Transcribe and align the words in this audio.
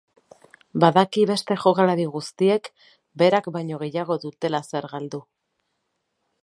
Badaki 0.83 1.25
beste 1.31 1.57
jokalari 1.65 2.07
guztiek, 2.15 2.71
berak 3.23 3.51
baino 3.59 3.81
gehiago 3.85 4.19
dutela 4.27 4.65
zer 4.71 4.91
galdu. 4.97 5.23